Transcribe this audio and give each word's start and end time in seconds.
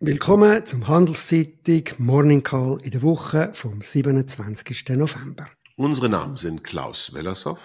Willkommen 0.00 0.64
zum 0.64 0.86
Handelszeitung 0.86 1.82
Morning 1.98 2.44
Call 2.44 2.78
in 2.84 2.92
der 2.92 3.02
Woche 3.02 3.50
vom 3.52 3.82
27. 3.82 4.90
November. 4.90 5.48
Unsere 5.76 6.08
Namen 6.08 6.36
sind 6.36 6.62
Klaus 6.62 7.12
Wellershoff 7.12 7.58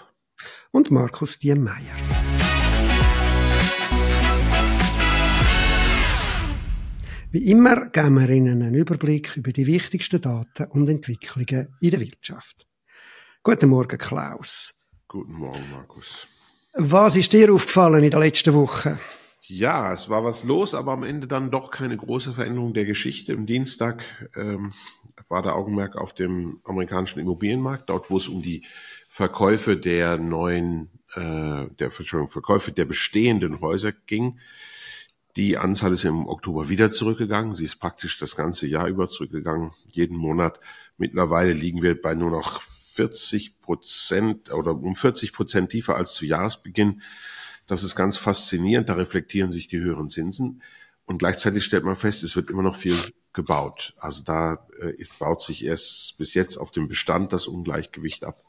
und 0.71 0.89
Markus 0.89 1.37
Diemeyer. 1.37 1.77
Wie 7.29 7.51
immer 7.51 7.85
geben 7.89 8.19
wir 8.19 8.29
Ihnen 8.31 8.63
einen 8.63 8.73
Überblick 8.73 9.37
über 9.37 9.51
die 9.51 9.67
wichtigsten 9.67 10.19
Daten 10.19 10.65
und 10.71 10.89
Entwicklungen 10.89 11.75
in 11.81 11.91
der 11.91 11.99
Wirtschaft. 11.99 12.65
Guten 13.43 13.69
Morgen, 13.69 13.99
Klaus. 13.99 14.73
Guten 15.07 15.33
Morgen, 15.33 15.69
Markus. 15.71 16.27
Was 16.73 17.15
ist 17.15 17.31
dir 17.31 17.53
aufgefallen 17.53 18.03
in 18.03 18.09
der 18.09 18.21
letzten 18.21 18.55
Woche? 18.55 18.97
Ja, 19.45 19.91
es 19.91 20.07
war 20.07 20.23
was 20.23 20.45
los, 20.45 20.73
aber 20.73 20.93
am 20.93 21.03
Ende 21.03 21.27
dann 21.27 21.51
doch 21.51 21.69
keine 21.69 21.97
große 21.97 22.31
Veränderung 22.31 22.73
der 22.73 22.85
Geschichte. 22.85 23.33
Am 23.33 23.45
Dienstag 23.45 24.05
ähm, 24.37 24.73
war 25.27 25.41
der 25.41 25.55
Augenmerk 25.55 25.97
auf 25.97 26.13
dem 26.13 26.61
amerikanischen 26.63 27.19
Immobilienmarkt, 27.19 27.89
dort 27.89 28.09
wo 28.09 28.15
es 28.15 28.29
um 28.29 28.41
die 28.41 28.63
Verkäufe 29.09 29.75
der 29.75 30.17
neuen, 30.17 30.89
äh, 31.15 31.19
der 31.67 31.91
Entschuldigung, 31.97 32.29
Verkäufe 32.29 32.71
der 32.71 32.85
bestehenden 32.85 33.59
Häuser 33.59 33.91
ging. 33.91 34.39
Die 35.35 35.57
Anzahl 35.57 35.91
ist 35.91 36.05
im 36.05 36.25
Oktober 36.25 36.69
wieder 36.69 36.89
zurückgegangen. 36.89 37.53
Sie 37.53 37.65
ist 37.65 37.81
praktisch 37.81 38.17
das 38.17 38.37
ganze 38.37 38.65
Jahr 38.67 38.87
über 38.87 39.07
zurückgegangen, 39.07 39.71
jeden 39.91 40.15
Monat. 40.15 40.57
Mittlerweile 40.97 41.51
liegen 41.51 41.81
wir 41.81 42.01
bei 42.01 42.15
nur 42.15 42.31
noch 42.31 42.61
40 42.61 43.59
Prozent 43.59 44.53
oder 44.53 44.71
um 44.71 44.95
40 44.95 45.33
Prozent 45.33 45.71
tiefer 45.71 45.97
als 45.97 46.13
zu 46.13 46.25
Jahresbeginn. 46.25 47.01
Das 47.67 47.83
ist 47.83 47.95
ganz 47.95 48.17
faszinierend. 48.17 48.89
Da 48.89 48.93
reflektieren 48.93 49.51
sich 49.51 49.67
die 49.67 49.79
höheren 49.79 50.09
Zinsen. 50.09 50.61
Und 51.05 51.17
gleichzeitig 51.17 51.65
stellt 51.65 51.83
man 51.83 51.95
fest, 51.95 52.23
es 52.23 52.35
wird 52.35 52.49
immer 52.49 52.63
noch 52.63 52.75
viel 52.75 52.97
gebaut. 53.33 53.93
Also 53.97 54.23
da 54.23 54.65
äh, 54.79 54.93
baut 55.19 55.43
sich 55.43 55.65
erst 55.65 56.17
bis 56.17 56.33
jetzt 56.33 56.57
auf 56.57 56.71
dem 56.71 56.87
Bestand 56.87 57.33
das 57.33 57.47
Ungleichgewicht 57.47 58.23
ab, 58.23 58.43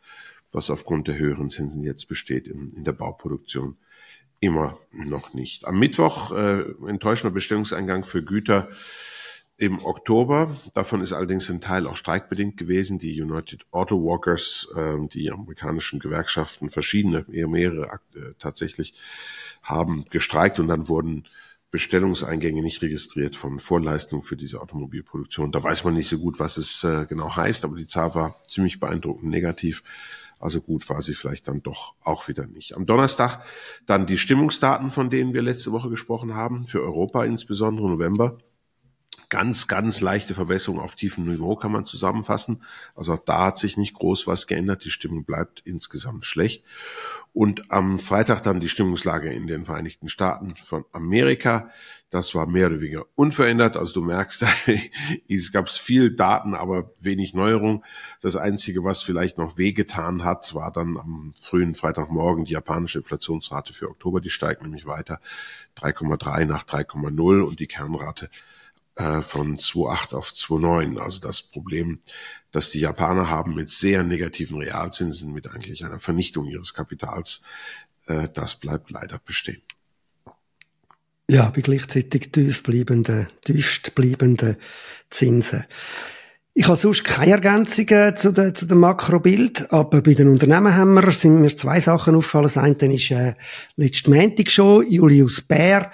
was 0.53 0.71
aufgrund 0.71 1.09
der 1.09 1.19
höheren 1.19 1.51
Zinsen 1.51 1.83
jetzt 1.83 2.07
besteht 2.07 2.47
in, 2.47 2.71
in 2.71 2.85
der 2.85 2.93
Bauproduktion. 2.93 3.77
Immer 4.41 4.79
noch 4.93 5.33
nicht. 5.33 5.65
Am 5.65 5.79
Mittwoch 5.79 6.33
äh, 6.33 6.65
enttäuschender 6.87 7.33
Bestellungseingang 7.33 8.05
für 8.05 8.23
Güter 8.23 8.69
im 9.57 9.85
Oktober. 9.85 10.57
Davon 10.73 11.01
ist 11.01 11.13
allerdings 11.13 11.49
ein 11.49 11.61
Teil 11.61 11.87
auch 11.87 11.97
streikbedingt 11.97 12.57
gewesen. 12.57 12.99
Die 12.99 13.21
United 13.21 13.67
Auto 13.71 14.03
Workers, 14.03 14.69
äh, 14.75 14.97
die 15.09 15.31
amerikanischen 15.31 16.01
Gewerkschaften, 16.01 16.71
verschiedene, 16.71 17.25
eher 17.31 17.49
mehrere 17.49 18.01
äh, 18.15 18.35
tatsächlich, 18.39 18.95
haben 19.63 20.05
gestreikt 20.11 20.59
und 20.59 20.69
dann 20.69 20.89
wurden 20.89 21.25
Bestellungseingänge 21.71 22.63
nicht 22.63 22.83
registriert 22.83 23.35
von 23.35 23.59
Vorleistungen 23.59 24.23
für 24.23 24.37
diese 24.37 24.61
Automobilproduktion. 24.61 25.51
Da 25.51 25.63
weiß 25.63 25.85
man 25.85 25.95
nicht 25.95 26.09
so 26.09 26.19
gut, 26.19 26.39
was 26.39 26.57
es 26.57 26.85
äh, 26.85 27.07
genau 27.09 27.35
heißt, 27.35 27.65
aber 27.65 27.77
die 27.77 27.87
Zahl 27.89 28.15
war 28.15 28.37
ziemlich 28.49 28.79
beeindruckend 28.79 29.29
negativ. 29.29 29.83
Also 30.39 30.61
gut 30.61 30.89
war 30.89 31.01
sie 31.03 31.15
vielleicht 31.15 31.49
dann 31.49 31.63
doch 31.63 31.95
auch 32.03 32.29
wieder 32.29 32.47
nicht. 32.47 32.77
Am 32.77 32.87
Donnerstag 32.87 33.45
dann 33.87 34.07
die 34.07 34.19
Stimmungsdaten, 34.19 34.91
von 34.91 35.11
denen 35.11 35.33
wir 35.33 35.43
letzte 35.43 35.73
Woche 35.73 35.91
gesprochen 35.91 36.35
haben, 36.35 36.67
für 36.67 36.83
Europa 36.83 37.25
insbesondere 37.25 37.89
November 37.89 38.39
ganz, 39.35 39.67
ganz 39.67 40.01
leichte 40.01 40.33
Verbesserung 40.33 40.79
auf 40.79 40.95
tiefem 40.95 41.25
Niveau 41.25 41.57
kann 41.57 41.73
man 41.73 41.87
zusammenfassen. 41.87 42.63
Also 42.95 43.15
auch 43.15 43.19
da 43.19 43.47
hat 43.47 43.59
sich 43.59 43.77
nicht 43.77 43.95
groß 43.95 44.29
was 44.29 44.47
geändert. 44.47 44.85
Die 44.85 44.93
Stimmung 44.93 45.25
bleibt 45.25 45.61
insgesamt 45.65 46.25
schlecht. 46.25 46.65
Und 47.33 47.69
am 47.73 47.99
Freitag 47.99 48.45
dann 48.45 48.61
die 48.61 48.69
Stimmungslage 48.69 49.33
in 49.33 49.49
den 49.49 49.65
Vereinigten 49.65 50.09
Staaten 50.09 50.55
von 50.55 50.85
Amerika. 50.93 51.69
Das 52.11 52.33
war 52.37 52.47
mehr 52.47 52.69
oder 52.69 52.81
weniger 52.81 53.07
unverändert. 53.17 53.77
Also 53.77 53.95
du 53.95 54.03
merkst, 54.03 54.47
es 55.29 55.51
gab 55.51 55.69
viel 55.69 56.15
Daten, 56.15 56.55
aber 56.55 56.93
wenig 57.01 57.35
Neuerung. 57.35 57.83
Das 58.21 58.37
Einzige, 58.37 58.85
was 58.85 59.03
vielleicht 59.03 59.37
noch 59.37 59.59
wehgetan 59.59 60.23
hat, 60.23 60.55
war 60.55 60.71
dann 60.71 60.97
am 60.97 61.35
frühen 61.41 61.75
Freitagmorgen 61.75 62.45
die 62.45 62.53
japanische 62.53 62.99
Inflationsrate 62.99 63.73
für 63.73 63.89
Oktober. 63.89 64.21
Die 64.21 64.31
steigt 64.31 64.63
nämlich 64.63 64.87
weiter 64.87 65.19
3,3 65.77 66.45
nach 66.45 66.63
3,0 66.63 67.41
und 67.43 67.59
die 67.59 67.67
Kernrate 67.67 68.31
äh, 68.97 69.23
von 69.23 69.57
2,8 69.57 70.15
auf 70.15 70.31
2,9. 70.31 70.99
Also 70.99 71.21
das 71.21 71.43
Problem, 71.43 72.01
das 72.53 72.71
die 72.71 72.81
Japaner 72.81 73.29
haben 73.29 73.55
mit 73.55 73.71
sehr 73.71 74.05
negativen 74.05 74.59
Realzinsen, 74.59 75.33
mit 75.33 75.51
eigentlich 75.51 75.85
einer 75.85 76.01
Vernichtung 76.01 76.47
ihres 76.47 76.75
Kapitals, 76.75 77.43
äh, 78.07 78.29
das 78.33 78.57
bleibt 78.57 78.91
leider 78.91 79.19
bestehen. 79.19 79.63
Ja, 81.29 81.49
bei 81.51 81.63
gleichzeitig 81.63 82.33
tief 82.33 82.63
bleibenden, 82.63 83.29
tiefst 83.45 83.95
bleibenden 83.95 84.57
Zinsen. 85.09 85.65
Ich 86.57 86.69
habe 86.69 86.77
sonst 86.77 87.03
keine 87.03 87.33
Ergänzungen 87.33 88.17
zu, 88.17 88.31
dem 88.31 88.55
zu 88.55 88.67
dem 88.67 88.79
Makrobild, 88.79 89.73
aber 89.73 90.03
bei 90.03 90.15
den 90.15 90.29
Unternehmen 90.29 90.77
haben 90.77 90.95
wir, 90.95 91.11
sind 91.11 91.41
mir 91.41 91.57
zwei 91.57 91.81
Sachen 91.81 92.15
aufgefallen. 92.15 92.45
Das 92.45 92.59
eine 92.59 92.95
ist 92.95 93.11
äh, 93.11 93.35
letzten 93.75 94.15
Montag 94.15 94.51
schon, 94.51 94.89
Julius 94.89 95.41
Bär, 95.41 95.91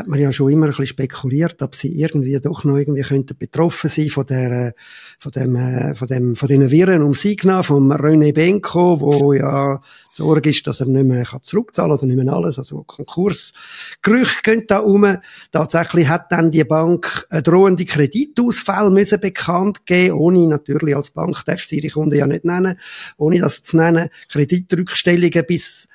hat 0.00 0.08
man 0.08 0.18
ja 0.18 0.32
schon 0.32 0.50
immer 0.50 0.66
ein 0.66 0.70
bisschen 0.70 0.86
spekuliert, 0.86 1.60
ob 1.60 1.74
sie 1.74 1.94
irgendwie 1.94 2.40
doch 2.40 2.64
noch 2.64 2.78
irgendwie 2.78 3.02
könnten 3.02 3.36
betroffen 3.36 3.90
sein 3.90 4.08
von 4.08 4.24
der, 4.24 4.74
von 5.18 5.30
dem, 5.32 5.56
äh, 5.56 5.94
von 5.94 6.08
dem, 6.08 6.36
von 6.36 6.48
den 6.48 6.70
Viren 6.70 7.02
um 7.02 7.12
Signa, 7.12 7.62
vom 7.62 7.92
René 7.92 8.32
Benko, 8.32 9.00
wo 9.00 9.34
ja 9.34 9.76
die 9.76 10.16
Sorge 10.16 10.50
ist, 10.50 10.66
dass 10.66 10.80
er 10.80 10.86
nicht 10.86 11.04
mehr 11.04 11.26
zurückzahlen 11.42 11.90
kann 11.90 11.98
oder 11.98 12.06
nicht 12.06 12.24
mehr 12.24 12.32
alles, 12.32 12.58
also 12.58 12.82
Konkursgerüchte 12.84 14.42
gehen 14.42 14.64
da 14.66 14.78
um. 14.78 15.18
Tatsächlich 15.52 16.08
hat 16.08 16.32
dann 16.32 16.50
die 16.50 16.64
Bank 16.64 17.26
drohende 17.30 17.84
Kreditausfall 17.84 18.90
müssen 18.90 19.20
bekannt 19.20 19.84
geben, 19.84 20.14
ohne 20.14 20.46
natürlich 20.46 20.96
als 20.96 21.10
Bank 21.10 21.44
darf 21.44 21.60
sie 21.60 21.80
ihre 21.80 21.92
Kunden 21.92 22.16
ja 22.16 22.26
nicht 22.26 22.46
nennen, 22.46 22.78
ohne 23.18 23.38
das 23.38 23.62
zu 23.62 23.76
nennen, 23.76 24.08
Kreditrückstellungen 24.30 25.44
bis 25.46 25.89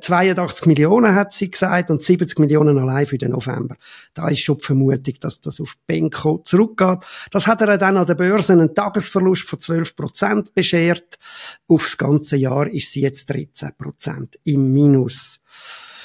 82 0.00 0.64
äh, 0.64 0.68
Millionen 0.68 1.14
hat 1.14 1.32
sie 1.32 1.50
gesagt 1.50 1.90
und 1.90 2.02
70 2.02 2.38
Millionen 2.38 2.78
allein 2.78 3.06
für 3.06 3.18
den 3.18 3.32
November. 3.32 3.76
Da 4.14 4.28
ist 4.28 4.40
schon 4.40 4.58
die 4.58 4.64
Vermutung, 4.64 5.14
dass 5.20 5.40
das 5.40 5.60
auf 5.60 5.76
Benko 5.86 6.38
zurückgeht. 6.44 6.98
Das 7.30 7.46
hat 7.46 7.60
er 7.62 7.78
dann 7.78 7.96
an 7.96 8.06
der 8.06 8.14
Börse 8.14 8.52
einen 8.52 8.74
Tagesverlust 8.74 9.44
von 9.48 9.58
12 9.58 9.96
Prozent 9.96 10.54
beschert. 10.54 11.18
Aufs 11.68 11.96
ganze 11.96 12.36
Jahr 12.36 12.68
ist 12.68 12.92
sie 12.92 13.02
jetzt 13.02 13.30
13 13.30 13.70
Prozent 13.76 14.38
im 14.44 14.72
Minus. 14.72 15.40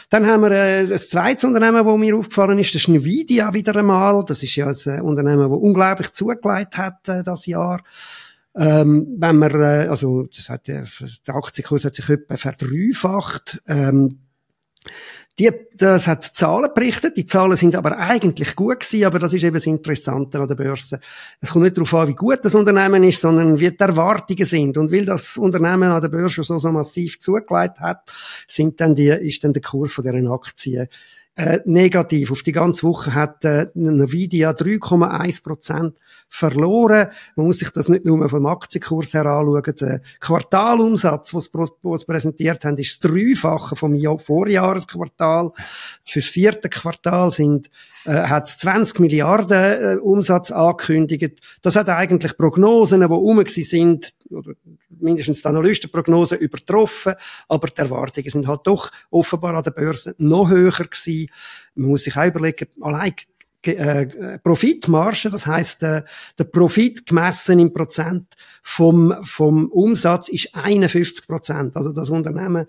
Dann 0.09 0.27
haben 0.27 0.43
wir 0.43 0.51
äh, 0.51 0.81
ein 0.81 0.99
zweites 0.99 1.43
Unternehmen, 1.43 1.83
das 1.83 1.97
mir 1.97 2.15
aufgefallen 2.15 2.59
ist, 2.59 2.75
das 2.75 2.83
ist 2.83 2.87
Nvidia 2.89 3.53
wieder 3.53 3.75
einmal. 3.75 4.23
Das 4.25 4.43
ist 4.43 4.55
ja 4.55 4.67
ein 4.67 4.75
äh, 4.85 5.01
Unternehmen, 5.01 5.49
das 5.49 5.59
unglaublich 5.59 6.11
zugelegt 6.11 6.77
hat 6.77 7.09
äh, 7.09 7.23
das 7.23 7.45
Jahr. 7.45 7.81
Ähm, 8.57 9.15
wenn 9.17 9.37
man, 9.37 9.51
äh, 9.61 9.87
also 9.89 10.27
das 10.33 10.49
hat, 10.49 10.67
der 10.67 10.85
Aktienkurs 11.27 11.85
hat 11.85 11.95
sich 11.95 12.09
etwa 12.09 12.37
verdreifacht. 12.37 13.61
Ähm, 13.67 14.19
die, 15.37 15.51
das 15.75 16.07
hat 16.07 16.23
Zahlen 16.23 16.69
berichtet. 16.73 17.17
Die 17.17 17.25
Zahlen 17.25 17.57
sind 17.57 17.75
aber 17.75 17.97
eigentlich 17.97 18.55
gut 18.55 18.79
gewesen, 18.79 19.05
aber 19.05 19.19
das 19.19 19.33
ist 19.33 19.43
eben 19.43 19.55
das 19.55 19.65
Interessante 19.65 20.39
an 20.39 20.47
der 20.47 20.55
Börse. 20.55 21.01
Es 21.41 21.49
kommt 21.49 21.65
nicht 21.65 21.75
darauf 21.75 21.93
an, 21.93 22.07
wie 22.07 22.15
gut 22.15 22.39
das 22.43 22.55
Unternehmen 22.55 23.03
ist, 23.03 23.19
sondern 23.19 23.59
wie 23.59 23.69
die 23.69 23.79
Erwartungen 23.79 24.45
sind. 24.45 24.77
Und 24.77 24.93
weil 24.93 25.03
das 25.03 25.35
Unternehmen 25.35 25.91
an 25.91 26.01
der 26.01 26.07
Börse 26.07 26.43
so, 26.43 26.57
so 26.57 26.71
massiv 26.71 27.19
zugelegt 27.19 27.81
hat, 27.81 28.09
sind 28.47 28.79
dann 28.79 28.95
die, 28.95 29.09
ist 29.09 29.43
dann 29.43 29.51
der 29.51 29.61
Kurs 29.61 29.91
von 29.91 30.05
deren 30.05 30.27
Aktien 30.29 30.87
äh, 31.35 31.59
negativ. 31.65 32.31
Auf 32.31 32.43
die 32.43 32.51
ganze 32.51 32.83
Woche 32.83 33.13
hat 33.13 33.43
äh, 33.43 33.67
Nvidia 33.75 34.51
3,1 34.51 35.43
Prozent 35.43 35.97
verloren. 36.29 37.07
Man 37.35 37.47
muss 37.47 37.59
sich 37.59 37.69
das 37.71 37.89
nicht 37.89 38.05
nur 38.05 38.27
vom 38.29 38.45
Aktienkurs 38.45 39.13
her 39.13 39.25
anschauen. 39.25 39.75
Der 39.79 40.01
Quartalumsatz, 40.19 41.33
was 41.33 41.45
sie 41.45 42.05
präsentiert 42.05 42.65
haben, 42.65 42.77
ist 42.77 43.03
das 43.03 43.11
Dreifache 43.11 43.75
vom 43.75 43.97
Vorjahresquartal. 44.17 45.51
Fürs 46.03 46.25
vierte 46.25 46.69
Quartal 46.69 47.31
sind 47.31 47.69
äh, 48.05 48.13
hat 48.13 48.47
20 48.47 48.99
Milliarden 48.99 49.97
äh, 49.97 49.97
Umsatz 49.97 50.51
angekündigt. 50.51 51.41
Das 51.61 51.75
hat 51.75 51.89
eigentlich 51.89 52.37
Prognosen, 52.37 53.01
die 53.01 53.05
rum 53.07 53.43
sind, 53.47 54.13
oder 54.29 54.53
mindestens 54.89 55.41
die 55.41 55.47
Analystenprognosen 55.47 56.39
übertroffen, 56.39 57.13
aber 57.47 57.67
die 57.67 57.77
Erwartungen 57.81 58.29
sind 58.29 58.47
halt 58.47 58.61
doch 58.65 58.91
offenbar 59.09 59.55
an 59.55 59.63
der 59.63 59.71
Börse 59.71 60.15
noch 60.17 60.49
höher 60.49 60.71
gewesen. 60.71 61.27
Man 61.75 61.89
muss 61.89 62.03
sich 62.03 62.15
auch 62.15 62.25
überlegen, 62.25 62.67
allein 62.81 63.13
äh, 63.63 64.39
Profitmarge, 64.39 65.29
das 65.31 65.47
heißt 65.47 65.83
äh, 65.83 66.03
der 66.37 66.43
Profit 66.43 67.05
gemessen 67.05 67.59
im 67.59 67.73
Prozent 67.73 68.35
vom 68.61 69.15
vom 69.23 69.71
Umsatz 69.71 70.29
ist 70.29 70.53
51 70.53 71.27
Prozent. 71.27 71.75
Also 71.75 71.91
das 71.91 72.09
Unternehmen 72.09 72.67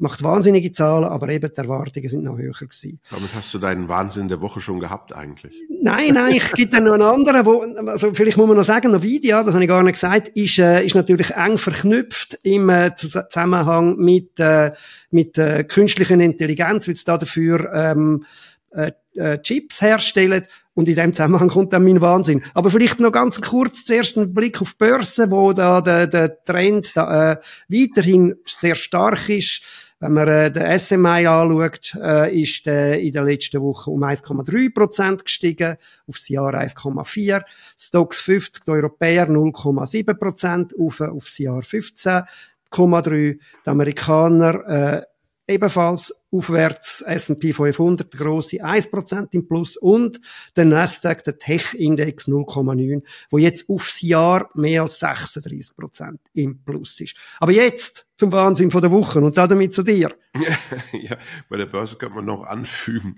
macht 0.00 0.22
wahnsinnige 0.22 0.72
Zahlen, 0.72 1.04
aber 1.04 1.28
eben 1.28 1.50
die 1.50 1.56
Erwartungen 1.56 2.08
sind 2.08 2.24
noch 2.24 2.38
höher 2.38 2.52
gewesen. 2.52 3.00
Damit 3.10 3.34
hast 3.34 3.52
du 3.54 3.58
deinen 3.58 3.88
Wahnsinn 3.88 4.28
der 4.28 4.40
Woche 4.40 4.60
schon 4.60 4.80
gehabt 4.80 5.14
eigentlich. 5.14 5.54
Nein, 5.82 6.14
nein, 6.14 6.34
ich 6.34 6.52
gibt 6.52 6.74
dann 6.74 6.84
noch 6.84 6.94
einen 6.94 7.02
anderen, 7.02 7.46
wo, 7.46 7.62
also 7.88 8.12
vielleicht 8.14 8.36
muss 8.36 8.48
man 8.48 8.56
noch 8.56 8.64
sagen, 8.64 8.94
Nvidia, 8.94 9.42
das 9.42 9.54
habe 9.54 9.62
ich 9.62 9.68
gar 9.68 9.82
nicht 9.82 9.94
gesagt, 9.94 10.28
ist, 10.28 10.58
äh, 10.58 10.84
ist 10.84 10.94
natürlich 10.94 11.30
eng 11.32 11.58
verknüpft 11.58 12.38
im 12.42 12.68
äh, 12.68 12.94
Zusammenhang 12.94 13.96
mit, 13.96 14.38
äh, 14.40 14.72
mit 15.10 15.38
äh, 15.38 15.64
künstlicher 15.64 16.18
Intelligenz, 16.18 16.86
weil 16.86 16.94
es 16.94 17.04
da 17.04 17.18
dafür 17.18 17.72
ähm, 17.74 18.24
äh, 18.70 18.92
äh, 19.14 19.38
Chips 19.42 19.82
herstellen. 19.82 20.46
Und 20.74 20.88
in 20.88 20.94
dem 20.94 21.12
Zusammenhang 21.12 21.48
kommt 21.48 21.72
dann 21.72 21.84
mein 21.84 22.00
Wahnsinn. 22.00 22.42
Aber 22.54 22.70
vielleicht 22.70 23.00
noch 23.00 23.10
ganz 23.10 23.40
kurz 23.40 23.84
zuerst 23.84 24.16
ein 24.16 24.32
Blick 24.32 24.62
auf 24.62 24.72
die 24.72 24.78
Börse, 24.78 25.30
wo 25.30 25.52
da 25.52 25.80
der, 25.80 26.06
der 26.06 26.42
Trend 26.44 26.96
da, 26.96 27.32
äh, 27.32 27.36
weiterhin 27.68 28.36
sehr 28.46 28.76
stark 28.76 29.28
ist. 29.28 29.62
Wenn 30.00 30.14
man 30.14 30.28
äh, 30.28 30.50
den 30.50 30.78
SMI 30.78 31.26
anschaut, 31.26 31.94
äh, 32.02 32.42
ist 32.42 32.64
der 32.64 32.98
in 32.98 33.12
der 33.12 33.22
letzten 33.22 33.60
Woche 33.60 33.90
um 33.90 34.02
1,3 34.02 34.72
Prozent 34.72 35.24
gestiegen, 35.26 35.76
aufs 36.08 36.30
Jahr 36.30 36.54
1,4. 36.54 37.42
Stocks 37.78 38.20
50, 38.22 38.64
die 38.64 38.70
Europäer 38.70 39.28
0,7 39.28 40.14
Prozent, 40.14 40.74
auf, 40.78 41.02
aufs 41.02 41.36
Jahr 41.36 41.60
15,3. 41.60 43.38
Die 43.66 43.70
Amerikaner 43.70 44.66
äh, 44.66 45.02
ebenfalls 45.50 46.14
aufwärts, 46.32 47.02
S&P 47.02 47.52
500, 47.52 48.12
der 48.12 48.20
grosse 48.20 48.64
1% 48.64 49.28
im 49.32 49.48
Plus 49.48 49.76
und 49.76 50.20
der 50.56 50.64
Nasdaq, 50.64 51.24
der 51.24 51.38
Tech-Index 51.38 52.28
0,9, 52.28 53.02
wo 53.30 53.38
jetzt 53.38 53.68
aufs 53.68 54.00
Jahr 54.00 54.48
mehr 54.54 54.82
als 54.82 55.02
36% 55.02 56.18
im 56.34 56.62
Plus 56.62 57.00
ist. 57.00 57.16
Aber 57.38 57.52
jetzt 57.52 58.06
zum 58.16 58.32
Wahnsinn 58.32 58.70
von 58.70 58.80
der 58.80 58.90
Woche 58.90 59.20
und 59.20 59.36
damit 59.36 59.74
zu 59.74 59.82
dir. 59.82 60.14
ja, 60.92 61.16
bei 61.48 61.56
der 61.56 61.66
Börse 61.66 61.96
könnte 61.96 62.16
man 62.16 62.26
noch 62.26 62.44
anfügen, 62.44 63.16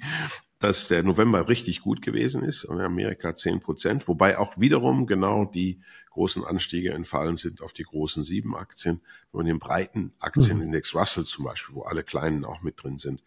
dass 0.62 0.86
der 0.86 1.02
November 1.02 1.48
richtig 1.48 1.80
gut 1.80 2.02
gewesen 2.02 2.44
ist, 2.44 2.64
in 2.64 2.80
Amerika 2.80 3.34
10 3.34 3.60
Prozent, 3.60 4.06
wobei 4.06 4.38
auch 4.38 4.58
wiederum 4.58 5.06
genau 5.06 5.44
die 5.44 5.80
großen 6.10 6.44
Anstiege 6.44 6.92
entfallen 6.92 7.36
sind 7.36 7.62
auf 7.62 7.72
die 7.72 7.82
großen 7.82 8.22
sieben 8.22 8.56
Aktien. 8.56 9.00
Wenn 9.32 9.38
man 9.38 9.46
den 9.46 9.58
breiten 9.58 10.12
Aktienindex 10.20 10.94
mhm. 10.94 11.00
Russell 11.00 11.24
zum 11.24 11.44
Beispiel, 11.46 11.74
wo 11.74 11.82
alle 11.82 12.04
kleinen 12.04 12.44
auch 12.44 12.62
mit 12.62 12.82
drin 12.82 12.98
sind, 12.98 13.24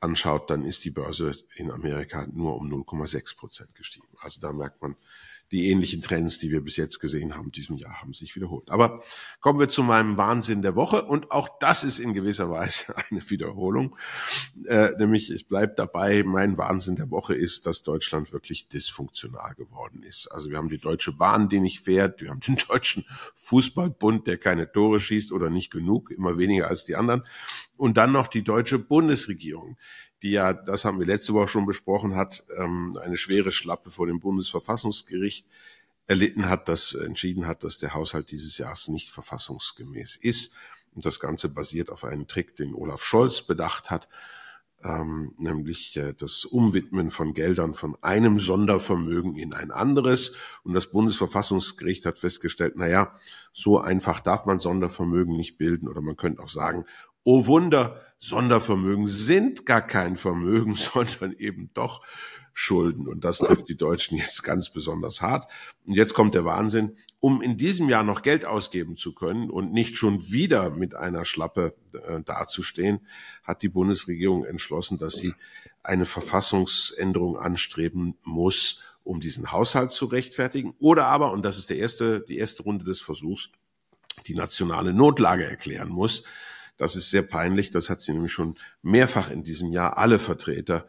anschaut, 0.00 0.50
dann 0.50 0.64
ist 0.64 0.84
die 0.84 0.90
Börse 0.90 1.32
in 1.56 1.72
Amerika 1.72 2.26
nur 2.32 2.56
um 2.56 2.70
0,6 2.72 3.36
Prozent 3.36 3.74
gestiegen. 3.74 4.06
Also 4.20 4.40
da 4.40 4.52
merkt 4.52 4.80
man, 4.80 4.94
die 5.50 5.70
ähnlichen 5.70 6.02
Trends, 6.02 6.38
die 6.38 6.50
wir 6.50 6.60
bis 6.60 6.76
jetzt 6.76 6.98
gesehen 6.98 7.34
haben, 7.34 7.50
diesem 7.50 7.76
Jahr 7.76 8.00
haben 8.00 8.12
sich 8.12 8.36
wiederholt. 8.36 8.70
Aber 8.70 9.02
kommen 9.40 9.58
wir 9.58 9.68
zu 9.68 9.82
meinem 9.82 10.16
Wahnsinn 10.16 10.62
der 10.62 10.76
Woche 10.76 11.02
und 11.02 11.30
auch 11.30 11.48
das 11.60 11.84
ist 11.84 11.98
in 11.98 12.12
gewisser 12.12 12.50
Weise 12.50 12.94
eine 13.10 13.28
Wiederholung. 13.30 13.96
Äh, 14.66 14.90
nämlich 14.98 15.30
es 15.30 15.44
bleibt 15.44 15.78
dabei, 15.78 16.22
mein 16.22 16.58
Wahnsinn 16.58 16.96
der 16.96 17.10
Woche 17.10 17.34
ist, 17.34 17.66
dass 17.66 17.82
Deutschland 17.82 18.32
wirklich 18.32 18.68
dysfunktional 18.68 19.54
geworden 19.54 20.02
ist. 20.02 20.28
Also 20.28 20.50
wir 20.50 20.58
haben 20.58 20.68
die 20.68 20.78
Deutsche 20.78 21.12
Bahn, 21.12 21.48
die 21.48 21.60
nicht 21.60 21.80
fährt, 21.80 22.20
wir 22.20 22.30
haben 22.30 22.40
den 22.40 22.56
Deutschen 22.68 23.04
Fußballbund, 23.34 24.26
der 24.26 24.38
keine 24.38 24.70
Tore 24.70 25.00
schießt 25.00 25.32
oder 25.32 25.48
nicht 25.48 25.70
genug, 25.70 26.10
immer 26.10 26.38
weniger 26.38 26.68
als 26.68 26.84
die 26.84 26.96
anderen. 26.96 27.24
Und 27.76 27.96
dann 27.96 28.12
noch 28.12 28.26
die 28.26 28.42
deutsche 28.42 28.78
Bundesregierung, 28.78 29.76
die 30.22 30.30
ja, 30.30 30.52
das 30.52 30.84
haben 30.84 30.98
wir 30.98 31.06
letzte 31.06 31.34
Woche 31.34 31.48
schon 31.48 31.66
besprochen, 31.66 32.16
hat 32.16 32.44
ähm, 32.56 32.98
eine 33.02 33.16
schwere 33.16 33.52
Schlappe 33.52 33.90
vor 33.90 34.06
dem 34.06 34.20
Bundesverfassungsgericht 34.20 35.46
erlitten 36.06 36.48
hat, 36.48 36.68
das 36.68 36.94
entschieden 36.94 37.46
hat, 37.46 37.64
dass 37.64 37.78
der 37.78 37.94
Haushalt 37.94 38.30
dieses 38.30 38.58
Jahres 38.58 38.88
nicht 38.88 39.10
verfassungsgemäß 39.10 40.16
ist. 40.16 40.54
Und 40.94 41.04
das 41.04 41.20
Ganze 41.20 41.50
basiert 41.50 41.90
auf 41.90 42.04
einem 42.04 42.26
Trick, 42.26 42.56
den 42.56 42.74
Olaf 42.74 43.04
Scholz 43.04 43.42
bedacht 43.42 43.90
hat, 43.90 44.08
ähm, 44.84 45.34
nämlich 45.38 45.96
äh, 45.96 46.14
das 46.14 46.44
Umwidmen 46.44 47.10
von 47.10 47.34
Geldern 47.34 47.74
von 47.74 47.96
einem 48.00 48.38
Sondervermögen 48.38 49.34
in 49.34 49.52
ein 49.52 49.70
anderes. 49.70 50.36
Und 50.62 50.74
das 50.74 50.90
Bundesverfassungsgericht 50.90 52.06
hat 52.06 52.18
festgestellt, 52.18 52.74
na 52.76 52.86
ja, 52.86 53.14
so 53.52 53.78
einfach 53.78 54.20
darf 54.20 54.44
man 54.44 54.60
Sondervermögen 54.60 55.36
nicht 55.36 55.58
bilden. 55.58 55.88
Oder 55.88 56.00
man 56.00 56.16
könnte 56.16 56.42
auch 56.42 56.48
sagen, 56.48 56.84
oh 57.24 57.46
Wunder, 57.46 58.00
Sondervermögen 58.18 59.06
sind 59.06 59.66
gar 59.66 59.82
kein 59.82 60.16
Vermögen, 60.16 60.74
sondern 60.76 61.32
eben 61.32 61.68
doch 61.74 62.02
Schulden. 62.60 63.06
Und 63.06 63.24
das 63.24 63.38
trifft 63.38 63.68
die 63.68 63.76
Deutschen 63.76 64.18
jetzt 64.18 64.42
ganz 64.42 64.68
besonders 64.68 65.22
hart. 65.22 65.48
Und 65.86 65.94
jetzt 65.94 66.12
kommt 66.12 66.34
der 66.34 66.44
Wahnsinn. 66.44 66.96
Um 67.20 67.40
in 67.40 67.56
diesem 67.56 67.88
Jahr 67.88 68.02
noch 68.02 68.22
Geld 68.22 68.44
ausgeben 68.44 68.96
zu 68.96 69.14
können 69.14 69.48
und 69.48 69.72
nicht 69.72 69.96
schon 69.96 70.30
wieder 70.30 70.70
mit 70.70 70.94
einer 70.96 71.24
Schlappe 71.24 71.74
äh, 71.92 72.20
dazustehen, 72.20 73.06
hat 73.44 73.62
die 73.62 73.68
Bundesregierung 73.68 74.44
entschlossen, 74.44 74.98
dass 74.98 75.14
sie 75.14 75.34
eine 75.84 76.04
Verfassungsänderung 76.04 77.38
anstreben 77.38 78.16
muss, 78.24 78.82
um 79.04 79.20
diesen 79.20 79.52
Haushalt 79.52 79.92
zu 79.92 80.06
rechtfertigen. 80.06 80.74
Oder 80.80 81.06
aber, 81.06 81.30
und 81.30 81.44
das 81.44 81.58
ist 81.58 81.70
der 81.70 81.78
erste, 81.78 82.20
die 82.20 82.38
erste 82.38 82.64
Runde 82.64 82.84
des 82.84 83.00
Versuchs, 83.00 83.50
die 84.26 84.34
nationale 84.34 84.92
Notlage 84.92 85.44
erklären 85.44 85.90
muss. 85.90 86.24
Das 86.76 86.96
ist 86.96 87.10
sehr 87.10 87.22
peinlich. 87.22 87.70
Das 87.70 87.88
hat 87.88 88.02
sie 88.02 88.12
nämlich 88.12 88.32
schon 88.32 88.58
mehrfach 88.82 89.30
in 89.30 89.44
diesem 89.44 89.72
Jahr 89.72 89.96
alle 89.96 90.18
Vertreter 90.18 90.88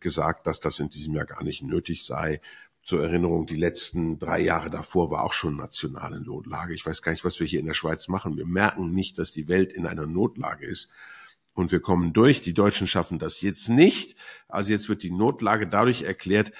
gesagt, 0.00 0.46
dass 0.46 0.60
das 0.60 0.78
in 0.78 0.88
diesem 0.88 1.14
Jahr 1.14 1.26
gar 1.26 1.42
nicht 1.42 1.62
nötig 1.62 2.04
sei. 2.04 2.40
Zur 2.82 3.02
Erinnerung, 3.02 3.46
die 3.46 3.56
letzten 3.56 4.18
drei 4.18 4.40
Jahre 4.40 4.70
davor 4.70 5.10
war 5.10 5.24
auch 5.24 5.32
schon 5.32 5.56
nationale 5.56 6.20
Notlage. 6.20 6.74
Ich 6.74 6.86
weiß 6.86 7.02
gar 7.02 7.12
nicht, 7.12 7.24
was 7.24 7.38
wir 7.38 7.46
hier 7.46 7.60
in 7.60 7.66
der 7.66 7.74
Schweiz 7.74 8.08
machen. 8.08 8.36
Wir 8.36 8.46
merken 8.46 8.92
nicht, 8.92 9.18
dass 9.18 9.30
die 9.30 9.48
Welt 9.48 9.72
in 9.72 9.86
einer 9.86 10.06
Notlage 10.06 10.66
ist. 10.66 10.90
Und 11.52 11.72
wir 11.72 11.80
kommen 11.80 12.12
durch. 12.12 12.40
Die 12.40 12.54
Deutschen 12.54 12.86
schaffen 12.86 13.18
das 13.18 13.40
jetzt 13.40 13.68
nicht. 13.68 14.16
Also 14.48 14.70
jetzt 14.70 14.88
wird 14.88 15.02
die 15.02 15.10
Notlage 15.10 15.66
dadurch 15.66 16.02
erklärt, 16.02 16.52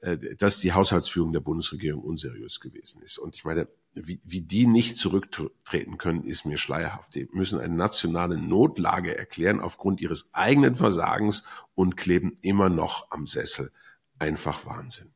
äh, 0.00 0.16
dass 0.36 0.58
die 0.58 0.72
Haushaltsführung 0.72 1.32
der 1.32 1.40
Bundesregierung 1.40 2.02
unseriös 2.02 2.58
gewesen 2.58 3.02
ist. 3.02 3.18
Und 3.18 3.36
ich 3.36 3.44
meine, 3.44 3.68
wie, 3.92 4.20
wie 4.24 4.40
die 4.40 4.66
nicht 4.66 4.98
zurücktreten 4.98 5.98
können, 5.98 6.24
ist 6.24 6.44
mir 6.44 6.58
schleierhaft. 6.58 7.14
Die 7.14 7.28
müssen 7.32 7.58
eine 7.58 7.74
nationale 7.74 8.38
Notlage 8.38 9.16
erklären 9.16 9.60
aufgrund 9.60 10.00
ihres 10.00 10.30
eigenen 10.32 10.74
Versagens 10.74 11.44
und 11.74 11.96
kleben 11.96 12.36
immer 12.42 12.68
noch 12.68 13.10
am 13.10 13.26
Sessel. 13.26 13.72
Einfach 14.18 14.66
Wahnsinn. 14.66 15.12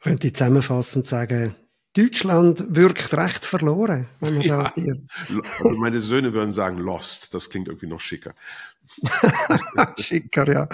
Könnte 0.00 0.28
ich 0.28 0.34
zusammenfassend 0.34 1.06
sagen, 1.06 1.56
Deutschland 1.94 2.64
wirkt 2.68 3.12
recht 3.14 3.44
verloren. 3.44 4.08
Wenn 4.20 4.34
man 4.34 4.42
ja, 4.42 4.72
meine 5.76 6.00
Söhne 6.00 6.32
würden 6.32 6.52
sagen 6.52 6.78
lost. 6.78 7.34
Das 7.34 7.50
klingt 7.50 7.68
irgendwie 7.68 7.86
noch 7.86 8.00
schicker. 8.00 8.34
Schicker, 9.98 10.52
ja. 10.52 10.68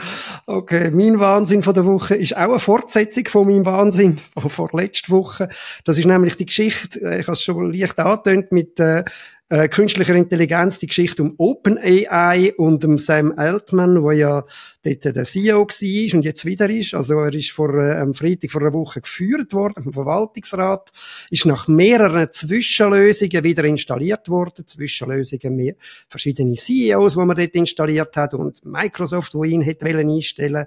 Okay, 0.46 0.90
mein 0.90 1.18
Wahnsinn 1.18 1.62
von 1.62 1.74
der 1.74 1.84
Woche 1.84 2.16
ist 2.16 2.36
auch 2.36 2.50
eine 2.50 2.58
Fortsetzung 2.58 3.26
von 3.26 3.46
meinem 3.46 3.64
Wahnsinn 3.64 4.18
von, 4.36 4.50
von 4.50 4.68
letzter 4.72 5.12
Woche. 5.12 5.48
Das 5.84 5.98
ist 5.98 6.04
nämlich 6.04 6.36
die 6.36 6.46
Geschichte, 6.46 7.00
äh, 7.00 7.20
ich 7.20 7.26
habe 7.26 7.32
es 7.32 7.42
schon 7.42 7.72
leicht 7.72 7.98
angetönt, 7.98 8.50
mit 8.52 8.80
äh, 8.80 9.04
äh, 9.50 9.68
künstlicher 9.68 10.14
Intelligenz, 10.14 10.78
die 10.78 10.86
Geschichte 10.86 11.22
um 11.22 11.34
OpenAI 11.38 12.52
und 12.56 12.84
um 12.84 12.98
Sam 12.98 13.32
Altman, 13.36 14.02
wo 14.02 14.10
ja 14.10 14.44
dort 14.82 15.04
der 15.04 15.24
CEO 15.24 15.66
war 15.66 16.14
und 16.14 16.24
jetzt 16.24 16.44
wieder 16.44 16.68
ist. 16.68 16.94
Also 16.94 17.18
er 17.20 17.32
ist 17.32 17.50
vor 17.50 17.74
äh, 17.74 17.96
am 17.96 18.12
Freitag 18.12 18.50
vor 18.50 18.60
einer 18.60 18.74
Woche 18.74 19.00
geführt 19.00 19.54
worden 19.54 19.84
vom 19.84 19.92
Verwaltungsrat, 19.92 20.90
ist 21.30 21.46
nach 21.46 21.66
mehreren 21.66 22.28
Zwischenlösungen 22.30 23.42
wieder 23.42 23.64
installiert 23.64 24.28
worden. 24.28 24.66
Zwischenlösungen 24.66 25.56
mehr 25.56 25.74
verschiedene 26.08 26.54
CEOs, 26.54 27.14
die 27.14 27.24
man 27.24 27.36
dort 27.36 27.54
installiert 27.54 28.16
hat 28.16 28.34
und 28.34 28.64
Microsoft, 28.64 29.34
wo 29.34 29.44
ihn 29.44 29.62
hätte 29.62 29.86
einstellen 29.86 30.66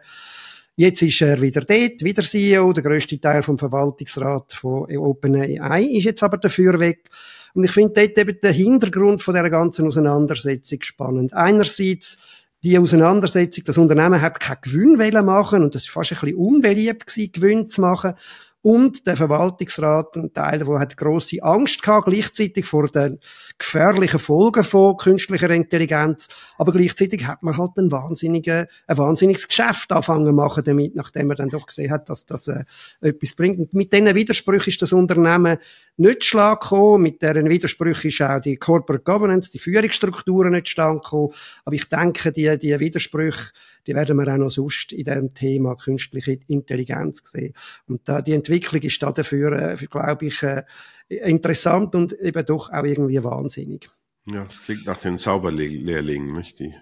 Jetzt 0.78 1.02
ist 1.02 1.22
er 1.22 1.40
wieder 1.42 1.62
dort, 1.62 2.02
wieder 2.02 2.24
CEO. 2.24 2.74
Der 2.74 2.82
grösste 2.82 3.20
Teil 3.20 3.44
vom 3.44 3.58
Verwaltungsrat 3.58 4.54
von 4.54 4.86
OpenAI 4.98 5.84
ist 5.84 6.06
jetzt 6.06 6.24
aber 6.24 6.38
dafür 6.38 6.80
weg. 6.80 7.10
Und 7.54 7.64
ich 7.64 7.72
finde 7.72 7.94
dort 7.94 8.18
eben 8.18 8.40
den 8.40 8.54
Hintergrund 8.54 9.22
von 9.22 9.34
dieser 9.34 9.50
ganzen 9.50 9.88
Auseinandersetzung 9.88 10.82
spannend. 10.82 11.34
Einerseits 11.34 12.18
die 12.64 12.78
Auseinandersetzung, 12.78 13.64
das 13.66 13.78
Unternehmen 13.78 14.22
hat 14.22 14.40
keinen 14.40 14.62
Gewinn 14.62 15.26
machen 15.26 15.64
und 15.64 15.74
das 15.74 15.88
war 15.88 16.04
fast 16.04 16.12
ein 16.12 16.20
bisschen 16.22 16.38
unbeliebt 16.38 17.08
gewesen, 17.08 17.32
Gewinn 17.32 17.68
zu 17.68 17.82
machen. 17.82 18.14
Und 18.64 19.08
der 19.08 19.16
Verwaltungsrat, 19.16 20.18
ein 20.18 20.34
Teil 20.34 20.60
davon, 20.60 20.80
hat 20.80 20.96
grosse 20.96 21.42
Angst 21.42 21.82
gehabt, 21.82 22.06
gleichzeitig 22.06 22.66
vor 22.66 22.90
den 22.90 23.20
gefährlichen 23.58 24.20
Folgen 24.20 24.64
von 24.64 24.98
künstlicher 24.98 25.50
Intelligenz. 25.50 26.28
Aber 26.60 26.72
gleichzeitig 26.72 27.26
hat 27.26 27.42
man 27.42 27.58
halt 27.58 27.72
ein 27.78 27.92
wahnsinniges, 27.92 28.68
ein 28.86 28.98
wahnsinniges 28.98 29.48
Geschäft 29.48 29.92
anfangen 29.92 30.36
machen 30.36 30.64
damit, 30.64 30.96
nachdem 30.96 31.28
man 31.28 31.38
dann 31.38 31.50
doch 31.50 31.66
gesehen 31.66 31.90
hat, 31.90 32.08
dass 32.10 32.28
das 32.28 32.48
äh, 32.50 32.64
etwas 33.02 33.34
bringt. 33.34 33.58
Und 33.58 33.74
mit 33.74 33.92
diesen 33.94 34.14
Widersprüchen 34.14 34.70
ist 34.70 34.82
das 34.82 34.94
Unternehmen 34.94 35.58
nicht 35.98 36.24
schlag 36.24 36.62
gekommen. 36.62 37.02
Mit 37.02 37.22
deren 37.24 37.50
Widersprüchen 37.50 38.10
ist 38.10 38.22
auch 38.22 38.40
die 38.40 38.58
Corporate 38.58 39.04
Governance, 39.04 39.52
die 39.52 39.60
Führungsstrukturen 39.60 40.52
nicht 40.52 40.70
stand 40.70 41.04
gekommen. 41.04 41.34
Aber 41.66 41.76
ich 41.76 41.90
denke, 41.90 42.32
die, 42.32 42.60
die 42.60 42.80
Widersprüche, 42.80 43.52
die 43.88 43.96
werden 43.96 44.18
wir 44.18 44.34
auch 44.34 44.38
noch 44.38 44.50
sonst 44.50 44.94
in 44.94 45.04
dem 45.04 45.34
Thema 45.34 45.76
künstliche 45.76 46.40
Intelligenz 46.48 47.22
sehen. 47.24 47.54
Und 47.88 48.02
da, 48.08 48.22
die 48.22 48.34
Entwicklung 48.34 48.82
ist 48.82 49.02
da 49.02 49.12
dafür, 49.12 49.52
äh, 49.52 49.86
glaube 49.86 50.26
ich, 50.26 50.44
äh, 50.44 50.64
interessant 51.10 51.96
und 51.96 52.14
eben 52.14 52.46
doch 52.46 52.70
auch 52.72 52.84
irgendwie 52.84 53.24
wahnsinnig. 53.24 53.90
Ja, 54.26 54.44
das 54.44 54.62
klingt 54.62 54.86
nach 54.86 54.98
den 54.98 55.18
Zauberlehrlingen, 55.18 56.36
nicht? 56.36 56.60
Die 56.60 56.74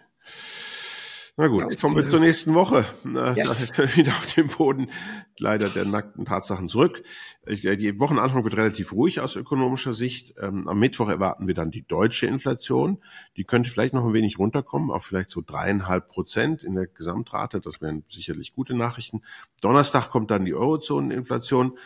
Na 1.40 1.48
gut, 1.48 1.70
jetzt 1.70 1.82
kommen 1.82 1.96
wir 1.96 2.06
zur 2.06 2.20
nächsten 2.20 2.54
Woche. 2.54 2.86
Yes. 3.34 3.72
wieder 3.96 4.12
auf 4.12 4.26
dem 4.34 4.50
Boden 4.50 4.90
leider 5.38 5.70
der 5.70 5.86
nackten 5.86 6.26
Tatsachen 6.26 6.68
zurück. 6.68 7.02
Äh, 7.46 7.78
die 7.78 7.98
Wochenanfang 7.98 8.44
wird 8.44 8.58
relativ 8.58 8.92
ruhig 8.92 9.22
aus 9.22 9.38
ökonomischer 9.38 9.94
Sicht. 9.94 10.34
Ähm, 10.38 10.68
am 10.68 10.78
Mittwoch 10.80 11.08
erwarten 11.08 11.48
wir 11.48 11.54
dann 11.54 11.72
die 11.72 11.88
deutsche 11.88 12.28
Inflation. 12.28 13.02
Die 13.38 13.46
könnte 13.46 13.70
vielleicht 13.70 13.94
noch 13.94 14.06
ein 14.06 14.12
wenig 14.12 14.38
runterkommen, 14.38 14.92
auf 14.92 15.06
vielleicht 15.06 15.32
so 15.32 15.42
dreieinhalb 15.42 16.10
Prozent 16.10 16.62
in 16.62 16.76
der 16.76 16.88
Gesamtrate. 16.88 17.62
Das 17.62 17.80
wären 17.80 18.04
sicherlich 18.10 18.52
gute 18.52 18.76
Nachrichten. 18.76 19.22
Donnerstag 19.62 20.10
kommt 20.10 20.32
dann 20.32 20.44
die 20.44 20.54
Eurozoneninflation. 20.54 21.78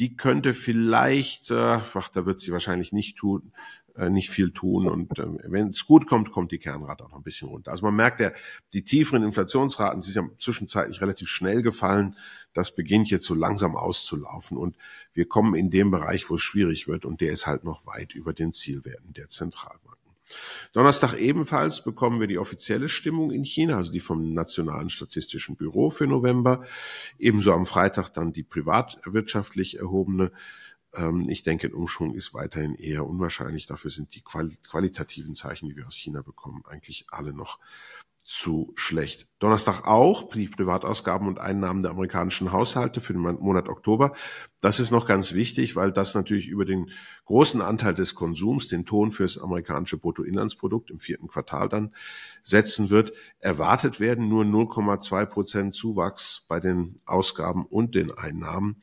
Die 0.00 0.16
könnte 0.16 0.54
vielleicht, 0.54 1.50
äh, 1.50 1.54
ach, 1.94 2.08
da 2.08 2.24
wird 2.24 2.40
sie 2.40 2.52
wahrscheinlich 2.52 2.90
nicht 2.90 3.18
tun, 3.18 3.52
äh, 3.96 4.08
nicht 4.08 4.30
viel 4.30 4.50
tun. 4.50 4.88
Und 4.88 5.18
äh, 5.18 5.26
wenn 5.44 5.68
es 5.68 5.84
gut 5.84 6.06
kommt, 6.06 6.30
kommt 6.30 6.52
die 6.52 6.58
Kernrate 6.58 7.04
auch 7.04 7.10
noch 7.10 7.18
ein 7.18 7.22
bisschen 7.22 7.48
runter. 7.48 7.70
Also 7.70 7.84
man 7.84 7.94
merkt 7.94 8.18
ja, 8.18 8.32
die 8.72 8.82
tieferen 8.82 9.22
Inflationsraten, 9.22 10.00
die 10.00 10.10
sind 10.10 10.24
ja 10.24 10.38
zwischenzeitlich 10.38 11.02
relativ 11.02 11.28
schnell 11.28 11.60
gefallen. 11.60 12.16
Das 12.54 12.74
beginnt 12.74 13.10
jetzt 13.10 13.26
so 13.26 13.34
langsam 13.34 13.76
auszulaufen. 13.76 14.56
Und 14.56 14.74
wir 15.12 15.28
kommen 15.28 15.54
in 15.54 15.70
dem 15.70 15.90
Bereich, 15.90 16.30
wo 16.30 16.36
es 16.36 16.42
schwierig 16.42 16.88
wird. 16.88 17.04
Und 17.04 17.20
der 17.20 17.32
ist 17.32 17.46
halt 17.46 17.64
noch 17.64 17.86
weit 17.86 18.14
über 18.14 18.32
den 18.32 18.54
Zielwerten 18.54 19.12
der 19.12 19.28
Zentralbanken. 19.28 19.99
Donnerstag 20.72 21.14
ebenfalls 21.14 21.84
bekommen 21.84 22.20
wir 22.20 22.26
die 22.26 22.38
offizielle 22.38 22.88
Stimmung 22.88 23.30
in 23.30 23.44
China, 23.44 23.76
also 23.76 23.92
die 23.92 24.00
vom 24.00 24.32
Nationalen 24.34 24.90
Statistischen 24.90 25.56
Büro 25.56 25.90
für 25.90 26.06
November. 26.06 26.64
Ebenso 27.18 27.52
am 27.52 27.66
Freitag 27.66 28.10
dann 28.10 28.32
die 28.32 28.44
privatwirtschaftlich 28.44 29.78
erhobene 29.78 30.32
ähm, 30.94 31.28
ich 31.28 31.42
denke, 31.42 31.68
ein 31.68 31.74
Umschwung 31.74 32.14
ist 32.14 32.34
weiterhin 32.34 32.74
eher 32.74 33.06
unwahrscheinlich. 33.06 33.66
Dafür 33.66 33.90
sind 33.90 34.14
die 34.14 34.22
qualitativen 34.22 35.34
Zeichen, 35.34 35.68
die 35.68 35.76
wir 35.76 35.86
aus 35.86 35.94
China 35.94 36.22
bekommen, 36.22 36.64
eigentlich 36.66 37.06
alle 37.10 37.32
noch 37.32 37.58
zu 38.30 38.72
schlecht. 38.76 39.26
Donnerstag 39.40 39.88
auch 39.88 40.28
die 40.28 40.46
Privatausgaben 40.46 41.26
und 41.26 41.40
Einnahmen 41.40 41.82
der 41.82 41.90
amerikanischen 41.90 42.52
Haushalte 42.52 43.00
für 43.00 43.12
den 43.12 43.22
Monat 43.22 43.68
Oktober. 43.68 44.12
Das 44.60 44.78
ist 44.78 44.92
noch 44.92 45.04
ganz 45.04 45.32
wichtig, 45.32 45.74
weil 45.74 45.90
das 45.90 46.14
natürlich 46.14 46.46
über 46.46 46.64
den 46.64 46.92
großen 47.24 47.60
Anteil 47.60 47.92
des 47.92 48.14
Konsums, 48.14 48.68
den 48.68 48.86
Ton 48.86 49.10
fürs 49.10 49.36
amerikanische 49.36 49.98
Bruttoinlandsprodukt 49.98 50.92
im 50.92 51.00
vierten 51.00 51.26
Quartal 51.26 51.68
dann 51.68 51.92
setzen 52.44 52.88
wird. 52.88 53.12
Erwartet 53.40 53.98
werden 53.98 54.28
nur 54.28 54.44
0,2 54.44 55.26
Prozent 55.26 55.74
Zuwachs 55.74 56.46
bei 56.46 56.60
den 56.60 57.00
Ausgaben 57.06 57.66
und 57.66 57.96
den 57.96 58.12
Einnahmen. 58.12 58.76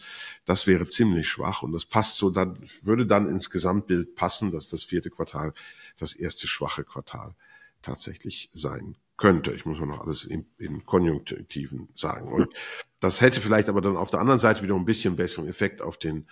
Das 0.44 0.68
wäre 0.68 0.90
ziemlich 0.90 1.30
schwach 1.30 1.64
und 1.64 1.72
das 1.72 1.86
passt 1.86 2.18
so 2.18 2.32
dann, 2.32 2.60
würde 2.82 3.06
dann 3.06 3.30
ins 3.30 3.50
Gesamtbild 3.50 4.14
passen, 4.16 4.52
dass 4.52 4.68
das 4.68 4.84
vierte 4.84 5.10
Quartal 5.10 5.54
das 5.96 6.16
erste 6.16 6.50
schwache 6.50 6.84
Quartal 6.84 7.34
tatsächlich 7.82 8.50
sein 8.52 8.98
könnte. 9.18 9.52
Ich 9.52 9.66
muss 9.66 9.80
noch 9.80 10.02
alles 10.02 10.24
in, 10.24 10.46
in 10.58 10.86
Konjunktiven 10.86 11.90
sagen. 11.94 12.32
Und 12.32 12.54
das 13.00 13.22
hätte 13.22 13.42
vielleicht 13.42 13.68
aber 13.70 13.82
dann 13.82 13.98
auf 13.98 14.12
der 14.12 14.20
anderen 14.20 14.40
Seite 14.40 14.64
wieder 14.64 14.76
ein 14.76 14.86
bisschen 14.86 15.16
besseren 15.16 15.50
Effekt 15.50 15.82
auf 15.82 15.98
den 15.98 16.28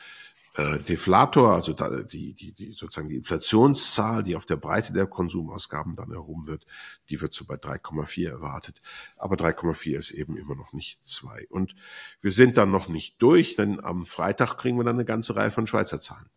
äh, 0.57 0.79
Deflator, 0.79 1.53
also 1.53 1.73
da, 1.73 2.03
die, 2.03 2.33
die, 2.33 2.53
die 2.53 2.71
sozusagen 2.71 3.09
die 3.09 3.17
Inflationszahl, 3.17 4.23
die 4.23 4.35
auf 4.35 4.45
der 4.45 4.55
Breite 4.55 4.93
der 4.93 5.05
Konsumausgaben 5.05 5.95
dann 5.95 6.11
erhoben 6.11 6.47
wird, 6.47 6.65
die 7.09 7.19
wird 7.19 7.33
so 7.33 7.45
bei 7.45 7.55
3,4 7.55 8.29
erwartet. 8.29 8.81
Aber 9.17 9.35
3,4 9.35 9.97
ist 9.97 10.11
eben 10.11 10.37
immer 10.37 10.55
noch 10.55 10.71
nicht 10.71 11.03
zwei. 11.03 11.45
Und 11.49 11.75
wir 12.21 12.31
sind 12.31 12.57
dann 12.57 12.71
noch 12.71 12.87
nicht 12.87 13.21
durch, 13.21 13.55
denn 13.57 13.83
am 13.83 14.05
Freitag 14.05 14.57
kriegen 14.57 14.77
wir 14.77 14.85
dann 14.85 14.95
eine 14.95 15.05
ganze 15.05 15.35
Reihe 15.35 15.51
von 15.51 15.67
Schweizer 15.67 15.99
Zahlen. 15.99 16.29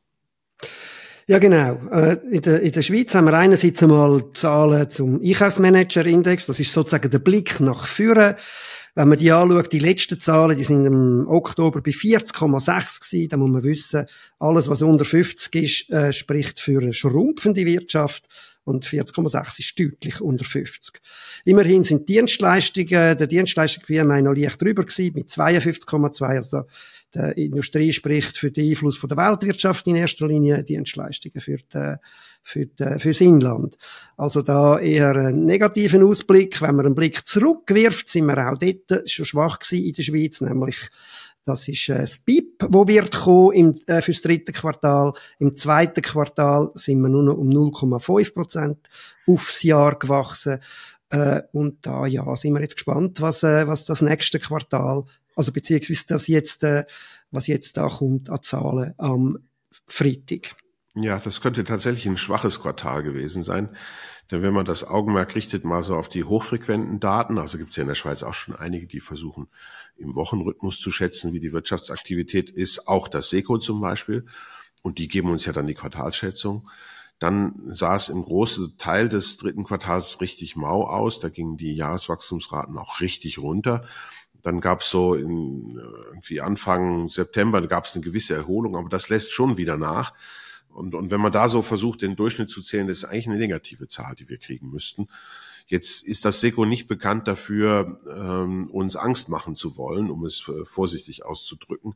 Ja, 1.30 1.38
genau. 1.38 1.78
Äh, 1.92 2.16
in 2.30 2.40
der, 2.40 2.62
in 2.62 2.72
der 2.72 2.80
Schweiz 2.80 3.14
haben 3.14 3.26
wir 3.26 3.34
einerseits 3.34 3.82
einmal 3.82 4.32
Zahlen 4.32 4.88
zum 4.88 5.20
Einkaufsmanager-Index. 5.22 6.46
Das 6.46 6.58
ist 6.58 6.72
sozusagen 6.72 7.10
der 7.10 7.18
Blick 7.18 7.60
nach 7.60 7.86
vorne. 7.86 8.36
Wenn 8.94 9.08
man 9.08 9.18
die 9.18 9.30
anschaut, 9.30 9.70
die 9.70 9.78
letzten 9.78 10.18
Zahlen, 10.22 10.56
die 10.56 10.64
sind 10.64 10.86
im 10.86 11.28
Oktober 11.28 11.82
bei 11.82 11.90
40,6 11.90 13.10
gewesen. 13.10 13.28
Da 13.28 13.36
muss 13.36 13.50
man 13.50 13.62
wissen, 13.62 14.06
alles, 14.38 14.70
was 14.70 14.80
unter 14.80 15.04
50 15.04 15.54
ist, 15.62 15.90
äh, 15.90 16.14
spricht 16.14 16.60
für 16.60 16.80
eine 16.80 16.94
schrumpfende 16.94 17.66
Wirtschaft 17.66 18.26
und 18.68 18.84
40,6 18.84 19.60
ist 19.60 19.80
deutlich 19.80 20.20
unter 20.20 20.44
50. 20.44 21.00
Immerhin 21.44 21.82
sind 21.82 22.08
Dienstleistungen, 22.08 23.16
der 23.16 23.26
Dienstleistung 23.26 23.84
PMI 23.84 24.22
noch 24.22 24.34
leicht 24.34 24.60
drüber 24.60 24.84
gewesen, 24.84 25.14
mit 25.14 25.28
52,2. 25.28 26.24
Also 26.24 26.62
der 27.14 27.36
Industrie 27.38 27.92
spricht 27.92 28.36
für 28.36 28.50
den 28.50 28.68
Einfluss 28.68 28.98
von 28.98 29.08
der 29.08 29.16
Weltwirtschaft 29.16 29.86
in 29.86 29.96
erster 29.96 30.28
Linie, 30.28 30.62
Dienstleistungen 30.62 31.40
für, 31.40 31.56
die, 31.56 31.94
für 32.42 32.66
die, 32.66 32.98
fürs 32.98 33.20
Inland. 33.22 33.78
Also 34.18 34.42
da 34.42 34.78
eher 34.78 35.10
einen 35.10 35.46
negativen 35.46 36.02
Ausblick. 36.02 36.60
Wenn 36.60 36.76
man 36.76 36.84
einen 36.84 36.94
Blick 36.94 37.26
zurückwirft, 37.26 38.10
sind 38.10 38.26
wir 38.26 38.50
auch 38.50 38.58
dort 38.58 39.10
schon 39.10 39.24
schwach 39.24 39.58
gewesen 39.58 39.86
in 39.86 39.92
der 39.94 40.02
Schweiz, 40.02 40.40
nämlich 40.42 40.76
das 41.48 41.66
ist 41.68 41.88
äh, 41.88 41.98
das 41.98 42.18
BIP, 42.18 42.66
wo 42.68 42.86
wird 42.86 43.12
kommen 43.12 43.52
im, 43.52 43.80
äh, 43.86 44.02
fürs 44.02 44.20
dritte 44.20 44.52
Quartal. 44.52 45.12
Im 45.38 45.56
zweiten 45.56 46.02
Quartal 46.02 46.70
sind 46.74 47.00
wir 47.00 47.08
nur 47.08 47.22
noch 47.22 47.36
um 47.38 47.48
0,5 47.48 48.34
Prozent 48.34 48.88
aufs 49.26 49.62
Jahr 49.62 49.98
gewachsen. 49.98 50.60
Äh, 51.10 51.42
und 51.52 51.86
da 51.86 52.06
ja, 52.06 52.36
sind 52.36 52.52
wir 52.52 52.60
jetzt 52.60 52.76
gespannt, 52.76 53.20
was, 53.20 53.42
äh, 53.42 53.66
was 53.66 53.86
das 53.86 54.02
nächste 54.02 54.38
Quartal, 54.38 55.04
also 55.34 55.52
beziehungsweise 55.52 56.04
das 56.08 56.26
jetzt, 56.26 56.64
äh, 56.64 56.84
was 57.30 57.46
jetzt 57.46 57.76
da 57.76 57.88
kommt 57.88 58.28
an 58.28 58.42
Zahlen 58.42 58.94
am 58.98 59.38
Freitag. 59.86 60.54
Ja, 60.94 61.18
das 61.18 61.40
könnte 61.40 61.64
tatsächlich 61.64 62.06
ein 62.06 62.16
schwaches 62.16 62.60
Quartal 62.60 63.02
gewesen 63.02 63.42
sein. 63.42 63.68
Denn 64.30 64.42
wenn 64.42 64.52
man 64.52 64.64
das 64.64 64.84
Augenmerk 64.84 65.34
richtet 65.34 65.64
mal 65.64 65.82
so 65.82 65.96
auf 65.96 66.08
die 66.08 66.24
hochfrequenten 66.24 67.00
Daten, 67.00 67.38
also 67.38 67.56
gibt 67.56 67.70
es 67.70 67.76
ja 67.76 67.82
in 67.82 67.88
der 67.88 67.94
Schweiz 67.94 68.22
auch 68.22 68.34
schon 68.34 68.56
einige, 68.56 68.86
die 68.86 69.00
versuchen 69.00 69.48
im 69.96 70.14
Wochenrhythmus 70.14 70.80
zu 70.80 70.90
schätzen, 70.90 71.32
wie 71.32 71.40
die 71.40 71.52
Wirtschaftsaktivität 71.52 72.50
ist, 72.50 72.88
auch 72.88 73.08
das 73.08 73.30
SECO 73.30 73.58
zum 73.58 73.80
Beispiel, 73.80 74.26
und 74.82 74.98
die 74.98 75.08
geben 75.08 75.30
uns 75.30 75.44
ja 75.44 75.52
dann 75.52 75.66
die 75.66 75.74
Quartalschätzung. 75.74 76.68
Dann 77.18 77.54
sah 77.74 77.96
es 77.96 78.10
im 78.10 78.22
großen 78.22 78.76
Teil 78.78 79.08
des 79.08 79.38
dritten 79.38 79.64
Quartals 79.64 80.20
richtig 80.20 80.54
mau 80.54 80.84
aus. 80.84 81.18
Da 81.18 81.28
gingen 81.28 81.56
die 81.56 81.74
Jahreswachstumsraten 81.74 82.78
auch 82.78 83.00
richtig 83.00 83.38
runter. 83.38 83.86
Dann 84.42 84.60
gab 84.60 84.82
es 84.82 84.90
so 84.90 85.14
in, 85.14 85.80
irgendwie 86.10 86.40
Anfang 86.40 87.08
September 87.08 87.66
gab 87.66 87.86
es 87.86 87.94
eine 87.94 88.04
gewisse 88.04 88.34
Erholung, 88.34 88.76
aber 88.76 88.88
das 88.88 89.08
lässt 89.08 89.32
schon 89.32 89.56
wieder 89.56 89.76
nach. 89.76 90.12
Und, 90.78 90.94
und 90.94 91.10
wenn 91.10 91.20
man 91.20 91.32
da 91.32 91.48
so 91.48 91.60
versucht, 91.60 92.02
den 92.02 92.14
Durchschnitt 92.14 92.50
zu 92.50 92.62
zählen, 92.62 92.86
das 92.86 92.98
ist 92.98 93.04
eigentlich 93.04 93.28
eine 93.28 93.38
negative 93.38 93.88
Zahl, 93.88 94.14
die 94.14 94.28
wir 94.28 94.38
kriegen 94.38 94.70
müssten. 94.70 95.08
Jetzt 95.66 96.06
ist 96.06 96.24
das 96.24 96.40
SECO 96.40 96.64
nicht 96.64 96.88
bekannt 96.88 97.28
dafür, 97.28 98.00
ähm, 98.08 98.70
uns 98.70 98.96
Angst 98.96 99.28
machen 99.28 99.54
zu 99.54 99.76
wollen, 99.76 100.08
um 100.10 100.24
es 100.24 100.48
äh, 100.48 100.64
vorsichtig 100.64 101.26
auszudrücken. 101.26 101.94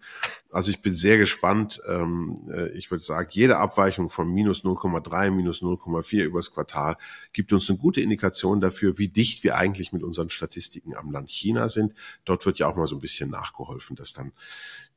Also 0.50 0.70
ich 0.70 0.82
bin 0.82 0.94
sehr 0.94 1.16
gespannt. 1.16 1.80
Ähm, 1.88 2.36
äh, 2.50 2.68
ich 2.76 2.90
würde 2.90 3.02
sagen, 3.02 3.28
jede 3.32 3.56
Abweichung 3.56 4.10
von 4.10 4.28
minus 4.30 4.62
0,3, 4.62 5.30
minus 5.30 5.62
0,4 5.62 6.24
übers 6.24 6.52
Quartal 6.52 6.98
gibt 7.32 7.50
uns 7.54 7.70
eine 7.70 7.78
gute 7.78 8.02
Indikation 8.02 8.60
dafür, 8.60 8.98
wie 8.98 9.08
dicht 9.08 9.42
wir 9.42 9.56
eigentlich 9.56 9.90
mit 9.92 10.02
unseren 10.02 10.28
Statistiken 10.28 10.94
am 10.94 11.10
Land 11.10 11.30
China 11.30 11.70
sind. 11.70 11.94
Dort 12.26 12.44
wird 12.44 12.58
ja 12.58 12.66
auch 12.66 12.76
mal 12.76 12.88
so 12.88 12.96
ein 12.96 13.00
bisschen 13.00 13.30
nachgeholfen, 13.30 13.96
dass 13.96 14.12
dann 14.12 14.32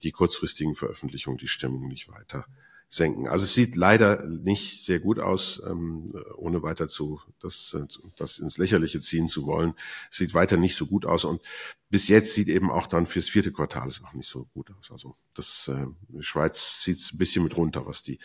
die 0.03 0.11
kurzfristigen 0.11 0.75
Veröffentlichungen 0.75 1.37
die 1.37 1.47
Stimmung 1.47 1.87
nicht 1.87 2.09
weiter 2.09 2.45
senken. 2.87 3.27
Also 3.27 3.45
es 3.45 3.53
sieht 3.53 3.75
leider 3.75 4.25
nicht 4.25 4.83
sehr 4.83 4.99
gut 4.99 5.19
aus, 5.19 5.61
ähm, 5.67 6.13
ohne 6.37 6.63
weiter 6.63 6.87
zu 6.87 7.19
das, 7.39 7.75
das 8.15 8.39
ins 8.39 8.57
Lächerliche 8.57 9.01
ziehen 9.01 9.27
zu 9.27 9.45
wollen. 9.45 9.73
Es 10.11 10.17
sieht 10.17 10.33
weiter 10.33 10.57
nicht 10.57 10.75
so 10.75 10.85
gut 10.85 11.05
aus 11.05 11.25
und 11.25 11.41
bis 11.89 12.07
jetzt 12.07 12.33
sieht 12.33 12.47
eben 12.47 12.71
auch 12.71 12.87
dann 12.87 13.05
fürs 13.05 13.29
vierte 13.29 13.51
Quartal 13.51 13.87
es 13.87 14.03
auch 14.03 14.13
nicht 14.13 14.29
so 14.29 14.45
gut 14.53 14.71
aus. 14.79 14.91
Also 14.91 15.15
das 15.33 15.67
äh, 15.67 15.87
Schweiz 16.21 16.81
zieht 16.81 16.99
ein 17.13 17.17
bisschen 17.17 17.43
mit 17.43 17.57
runter, 17.57 17.85
was 17.85 18.01
die 18.01 18.19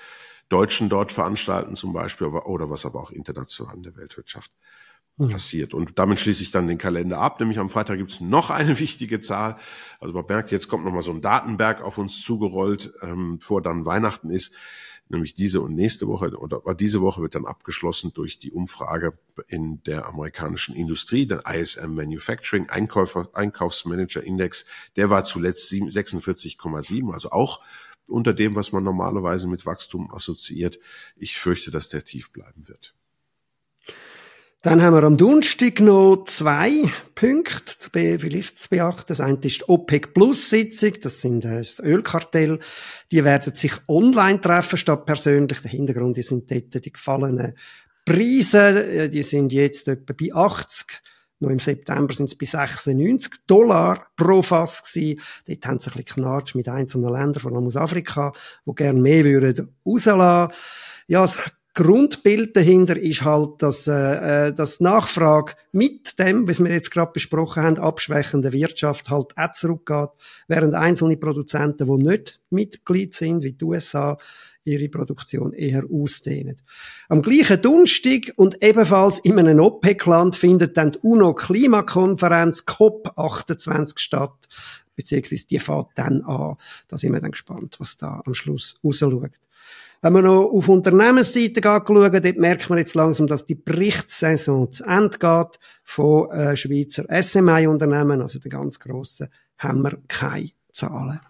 Deutschen 0.49 0.88
dort 0.88 1.12
veranstalten 1.12 1.76
zum 1.76 1.93
Beispiel 1.93 2.26
oder 2.26 2.71
was 2.71 2.85
aber 2.85 3.00
auch 3.00 3.11
international 3.11 3.76
in 3.76 3.83
der 3.83 3.97
Weltwirtschaft. 3.97 4.52
Passiert. 5.29 5.75
Und 5.75 5.99
damit 5.99 6.21
schließe 6.21 6.43
ich 6.43 6.50
dann 6.50 6.69
den 6.69 6.79
Kalender 6.79 7.19
ab. 7.19 7.41
Nämlich 7.41 7.59
am 7.59 7.71
Freitag 7.71 7.99
gibt 7.99 8.11
es 8.11 8.21
noch 8.21 8.50
eine 8.50 8.79
wichtige 8.81 9.21
Zahl. 9.21 9.57
Also 9.99 10.15
man 10.15 10.25
merkt, 10.27 10.50
jetzt 10.50 10.69
kommt 10.69 10.85
nochmal 10.85 11.03
so 11.03 11.12
ein 11.12 11.21
Datenberg 11.21 11.83
auf 11.83 11.99
uns 11.99 12.23
zugerollt, 12.23 12.93
ähm, 13.03 13.39
vor 13.41 13.62
dann 13.62 13.85
Weihnachten 13.85 14.31
ist. 14.31 14.55
Nämlich 15.09 15.35
diese 15.35 15.61
und 15.61 15.75
nächste 15.75 16.07
Woche 16.07 16.39
oder 16.39 16.62
diese 16.77 17.00
Woche 17.00 17.21
wird 17.21 17.35
dann 17.35 17.45
abgeschlossen 17.45 18.12
durch 18.15 18.39
die 18.39 18.53
Umfrage 18.53 19.19
in 19.49 19.83
der 19.83 20.07
amerikanischen 20.07 20.77
Industrie, 20.77 21.27
der 21.27 21.43
ISM 21.47 21.95
Manufacturing 21.95 22.69
Einkäufer, 22.69 23.29
Einkaufsmanager 23.33 24.23
Index. 24.23 24.67
Der 24.95 25.11
war 25.11 25.25
zuletzt 25.25 25.69
46,7, 25.73 27.12
also 27.12 27.33
auch 27.33 27.61
unter 28.07 28.33
dem, 28.33 28.55
was 28.55 28.71
man 28.71 28.85
normalerweise 28.85 29.49
mit 29.49 29.67
Wachstum 29.67 30.12
assoziiert. 30.15 30.79
Ich 31.17 31.37
fürchte, 31.37 31.73
dass 31.73 31.89
der 31.89 32.05
tief 32.05 32.31
bleiben 32.31 32.69
wird. 32.69 32.95
Dann 34.62 34.83
haben 34.83 34.95
wir 34.95 35.05
am 35.05 35.17
Donnerstag 35.17 35.81
noch 35.81 36.25
zwei 36.26 36.83
Punkte 37.14 37.79
zu 37.79 37.90
be 37.90 38.19
vielleicht 38.19 38.59
zu 38.59 38.69
beachten. 38.69 39.07
Das 39.09 39.19
eine 39.19 39.38
ist 39.40 39.61
die 39.61 39.69
OPEC 39.69 40.12
Plus 40.12 40.50
Sitzung. 40.50 40.93
Das 41.00 41.23
sind 41.23 41.47
äh, 41.47 41.59
das 41.59 41.79
Ölkartell. 41.79 42.59
Die 43.11 43.25
werden 43.25 43.55
sich 43.55 43.73
online 43.88 44.38
treffen 44.43 44.76
statt 44.76 45.07
persönlich. 45.07 45.62
Der 45.62 45.71
Hintergrund 45.71 46.19
die 46.19 46.23
sind 46.23 46.50
dort 46.50 46.85
die 46.85 46.93
gefallenen 46.93 47.57
Preise. 48.05 48.87
Äh, 48.87 49.09
die 49.09 49.23
sind 49.23 49.50
jetzt 49.55 49.88
etwa 49.88 50.12
bei 50.12 50.31
80 50.31 51.00
Noch 51.38 51.49
im 51.49 51.59
September 51.59 52.12
sind 52.12 52.26
es 52.26 52.37
bei 52.37 52.45
96 52.45 53.47
Dollar 53.47 54.09
pro 54.14 54.43
Fass 54.43 54.83
gewesen. 54.93 55.23
Dort 55.47 55.67
haben 55.67 55.79
sie 55.79 55.90
ein 55.90 56.02
bisschen 56.02 56.23
knatscht 56.23 56.55
mit 56.55 56.69
einzelnen 56.69 57.11
Ländern, 57.11 57.40
vor 57.40 57.52
allem 57.52 57.67
aus 57.67 57.76
Afrika, 57.76 58.35
die 58.67 58.75
gerne 58.75 59.00
mehr 59.00 59.25
würden 59.25 59.75
rauslassen. 59.87 60.52
Ja, 61.07 61.23
das 61.23 61.38
Grundbild 61.75 62.57
dahinter 62.57 62.97
ist 62.97 63.25
halt, 63.25 63.62
dass, 63.62 63.87
äh, 63.87 64.49
äh 64.49 64.53
dass 64.53 64.81
Nachfrage 64.81 65.55
mit 65.73 66.19
dem, 66.19 66.49
was 66.49 66.59
wir 66.59 66.71
jetzt 66.73 66.91
gerade 66.91 67.12
besprochen 67.12 67.62
haben, 67.62 67.79
abschwächende 67.79 68.53
Wirtschaft 68.53 69.09
halt 69.09 69.37
auch 69.37 69.53
zurückgeht, 69.53 70.11
während 70.49 70.75
einzelne 70.75 71.17
Produzenten, 71.17 71.87
die 71.87 72.05
nicht 72.05 72.41
Mitglied 72.50 73.15
sind, 73.15 73.45
wie 73.45 73.53
die 73.53 73.65
USA, 73.65 74.19
ihre 74.65 74.89
Produktion 74.89 75.53
eher 75.53 75.85
ausdehnen. 75.91 76.61
Am 77.09 77.23
gleichen 77.23 77.62
Dunstig 77.62 78.33
und 78.37 78.62
ebenfalls 78.62 79.19
in 79.21 79.39
einem 79.39 79.61
OPEC-Land 79.61 80.37
findet 80.37 80.77
dann 80.77 80.93
die 80.93 80.99
UNO-Klimakonferenz 80.99 82.65
COP28 82.67 83.99
statt, 83.99 84.49
beziehungsweise 84.97 85.47
die 85.47 85.59
fährt 85.59 85.89
dann 85.95 86.23
an. 86.23 86.57
Da 86.89 86.99
sind 86.99 87.12
wir 87.12 87.21
dann 87.21 87.31
gespannt, 87.31 87.77
was 87.79 87.97
da 87.97 88.23
am 88.25 88.35
Schluss 88.35 88.79
rausschaut. 88.85 89.33
Wenn 90.02 90.14
man 90.14 90.25
noch 90.25 90.45
auf 90.45 90.69
Unternehmensseite 90.69 91.61
schaut, 91.62 91.88
dort 91.88 92.37
merkt 92.38 92.71
man 92.71 92.78
jetzt 92.78 92.95
langsam, 92.95 93.26
dass 93.26 93.45
die 93.45 93.54
Berichtssaison 93.54 94.73
zu 94.73 94.85
Ende 94.85 95.19
geht 95.19 95.59
von 95.85 96.30
äh, 96.30 96.57
Schweizer 96.57 97.04
SMI-Unternehmen, 97.23 98.23
also 98.23 98.38
den 98.38 98.50
ganz 98.50 98.78
grossen, 98.78 99.28
haben 99.59 99.83
wir 99.83 99.99
keine 100.09 100.52
Zahlen. 100.73 101.21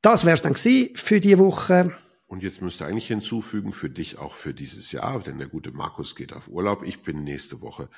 Das 0.00 0.24
wäre 0.24 0.34
es 0.34 0.42
dann 0.42 0.54
für 0.54 1.20
diese 1.20 1.38
Woche. 1.38 1.92
Und 2.26 2.42
jetzt 2.42 2.62
müsste 2.62 2.86
eigentlich 2.86 3.08
hinzufügen, 3.08 3.74
für 3.74 3.90
dich 3.90 4.18
auch 4.18 4.32
für 4.32 4.54
dieses 4.54 4.90
Jahr, 4.90 5.20
denn 5.20 5.36
der 5.36 5.48
gute 5.48 5.72
Markus 5.72 6.16
geht 6.16 6.32
auf 6.32 6.48
Urlaub. 6.48 6.82
Ich 6.82 7.02
bin 7.02 7.22
nächste 7.22 7.60
Woche 7.60 7.90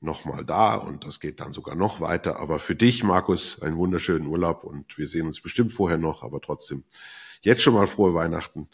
nochmal 0.00 0.44
da 0.44 0.74
und 0.74 1.04
das 1.04 1.20
geht 1.20 1.40
dann 1.40 1.52
sogar 1.52 1.74
noch 1.74 2.00
weiter. 2.00 2.38
Aber 2.38 2.58
für 2.58 2.74
dich, 2.74 3.02
Markus, 3.02 3.60
einen 3.62 3.76
wunderschönen 3.76 4.26
Urlaub 4.26 4.64
und 4.64 4.98
wir 4.98 5.06
sehen 5.08 5.26
uns 5.26 5.40
bestimmt 5.40 5.72
vorher 5.72 5.98
noch, 5.98 6.22
aber 6.22 6.40
trotzdem 6.40 6.84
jetzt 7.42 7.62
schon 7.62 7.74
mal 7.74 7.86
frohe 7.86 8.14
Weihnachten. 8.14 8.68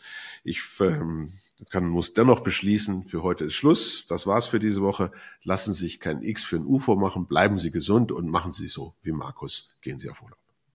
Ich 0.45 0.61
ähm, 0.81 1.35
kann, 1.71 1.89
muss 1.89 2.15
dennoch 2.15 2.41
beschließen, 2.41 3.05
für 3.07 3.23
heute 3.23 3.45
ist 3.45 3.55
Schluss. 3.55 4.07
Das 4.07 4.27
war's 4.27 4.47
für 4.47 4.59
diese 4.59 4.83
Woche. 4.83 5.13
Lassen 5.43 5.75
Sie 5.75 5.81
sich 5.81 6.01
kein 6.01 6.23
X 6.23 6.43
für 6.43 6.57
ein 6.57 6.67
UFO 6.67 6.97
machen, 6.97 7.27
bleiben 7.27 7.59
Sie 7.59 7.71
gesund 7.71 8.13
und 8.13 8.29
machen 8.29 8.53
Sie 8.53 8.67
so 8.67 8.95
wie 9.03 9.13
Markus. 9.13 9.75
Gehen 9.81 9.99
Sie 9.99 10.11
auf 10.11 10.23
Urlaub. 10.23 10.42